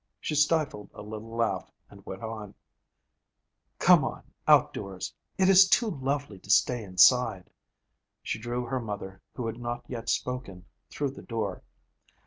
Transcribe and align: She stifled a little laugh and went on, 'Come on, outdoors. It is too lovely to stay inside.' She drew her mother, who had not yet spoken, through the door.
She 0.19 0.33
stifled 0.33 0.89
a 0.95 1.03
little 1.03 1.35
laugh 1.35 1.71
and 1.87 2.03
went 2.07 2.23
on, 2.23 2.55
'Come 3.77 4.03
on, 4.03 4.23
outdoors. 4.47 5.13
It 5.37 5.47
is 5.47 5.69
too 5.69 5.91
lovely 5.91 6.39
to 6.39 6.49
stay 6.49 6.83
inside.' 6.83 7.51
She 8.23 8.39
drew 8.39 8.65
her 8.65 8.79
mother, 8.79 9.21
who 9.35 9.45
had 9.45 9.59
not 9.59 9.83
yet 9.87 10.09
spoken, 10.09 10.65
through 10.89 11.11
the 11.11 11.21
door. 11.21 11.61